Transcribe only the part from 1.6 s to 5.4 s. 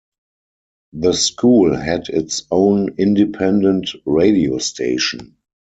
had its own independent radio station.